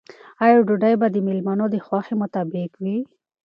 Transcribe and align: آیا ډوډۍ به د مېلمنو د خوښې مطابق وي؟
آیا 0.43 0.57
ډوډۍ 0.67 0.93
به 1.01 1.07
د 1.11 1.17
مېلمنو 1.27 1.65
د 1.73 1.75
خوښې 1.85 2.13
مطابق 2.21 2.71
وي؟ 2.83 2.97